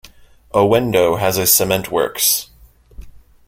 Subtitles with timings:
[0.51, 2.49] Owendo has a cement works.